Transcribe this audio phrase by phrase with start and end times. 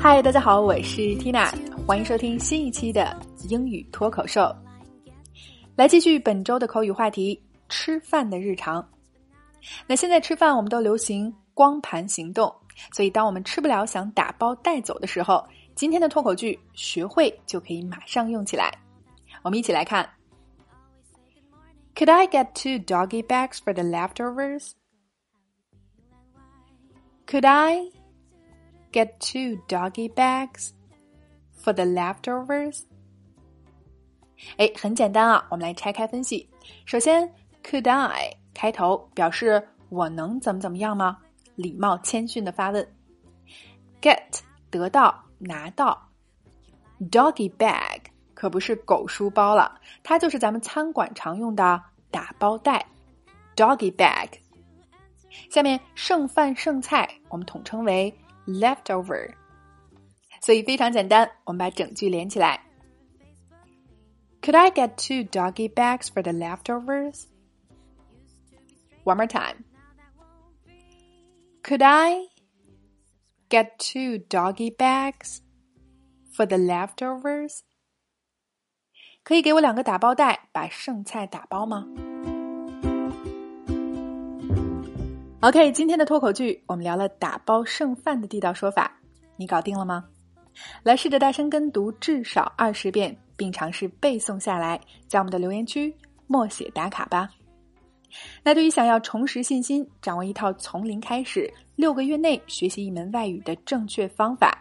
[0.00, 1.52] 嗨，大家好，我是 Tina，
[1.84, 3.18] 欢迎收听新一期的
[3.48, 4.54] 英语脱口秀。
[5.74, 8.88] 来继续本周的口语话题：吃饭的日常。
[9.88, 12.54] 那现在吃饭我们都流行光盘行动，
[12.92, 18.72] 所以当我们吃不了想打包带走的时候，今天的脱口剧学会就可以马上用起来。
[19.42, 20.08] 我们一起来看。
[21.96, 24.74] Could I get two doggy bags for the leftovers?
[27.26, 27.90] Could I
[28.92, 30.72] get two doggy bags
[31.62, 32.82] for the leftovers?
[34.56, 36.48] 哎，很简单啊，我们来拆开分析。
[36.86, 37.28] 首先
[37.64, 41.18] ，Could I 开头表示我能怎么怎么样吗？
[41.56, 42.86] 礼貌谦逊的发问。
[44.00, 46.08] Get 得到拿到
[47.10, 48.00] ，doggy bag
[48.32, 51.82] 可不是狗书包了，它就是咱们餐馆常用的
[52.12, 52.86] 打包袋
[53.56, 54.28] ，doggy bag。
[55.50, 58.16] 下面剩饭剩菜我们统称为
[58.47, 59.33] leftover，
[60.41, 62.61] 所以非常简单，我们把整句连起来。
[64.41, 67.27] Could I get two doggy bags for the leftovers?
[69.05, 69.63] One more time.
[71.63, 72.27] Could I
[73.49, 75.39] get two doggy bags
[76.35, 77.61] for the leftovers?
[79.23, 81.87] 可以给我两个打包袋，把剩菜打包吗
[85.40, 88.92] ？OK，今天的脱口剧我们聊了打包剩饭的地道说法，
[89.36, 90.04] 你搞定了吗？
[90.82, 95.94] 来试着大声跟读至少二十遍，并尝试背诵下来，在我们的留言区
[96.26, 97.30] 默写打卡吧。
[98.42, 104.60] 那对于想要重拾信心、掌握一套从零开始、六个月内学习一门外语的正确方法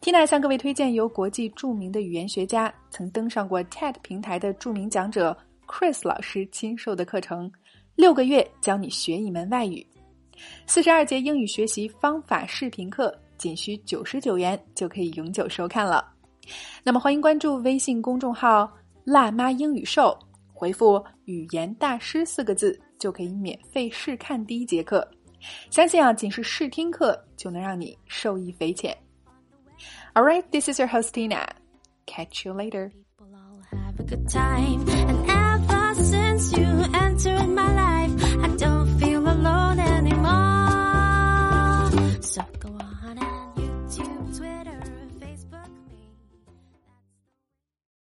[0.00, 7.50] ，Tina 向各位推荐由国际著名的语言学家、曾登上过 TED 平台的著名讲者 Chris 老师亲授的课程，
[7.96, 9.84] 六个月教你学一门外语。
[10.66, 16.06] 四十二节英语学习方法视频课，仅需九十九元就可以永久收看了。
[16.82, 18.70] 那么，欢迎关注微信公众号
[19.04, 20.16] “辣妈英语秀”，
[20.52, 25.08] 回复“语言大师”四个字，就可以免费试看第一节课。
[25.70, 28.96] 相信啊，仅是试听课就能让你受益匪浅。
[30.14, 31.46] All right, this is your hostina.
[32.06, 32.90] Catch you later.
[33.72, 34.84] Have a good time.
[34.86, 38.33] And ever since you entered my life.